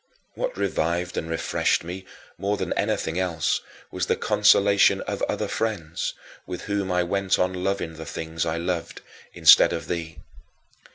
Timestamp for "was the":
3.91-4.15